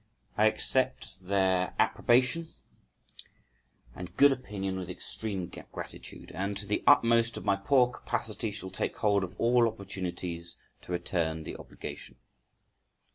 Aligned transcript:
I 0.35 0.47
accept 0.47 1.27
their 1.27 1.75
approbation 1.77 2.47
and 3.93 4.17
good 4.17 4.31
opinion 4.31 4.79
with 4.79 4.89
extreme 4.89 5.45
gratitude, 5.71 6.31
and 6.33 6.57
to 6.57 6.65
the 6.65 6.83
utmost 6.87 7.37
of 7.37 7.45
my 7.45 7.55
poor 7.55 7.91
capacity 7.91 8.49
shall 8.49 8.71
take 8.71 8.97
hold 8.97 9.23
of 9.23 9.35
all 9.37 9.67
opportunities 9.67 10.57
to 10.81 10.91
return 10.91 11.43
the 11.43 11.55
obligation. 11.55 12.15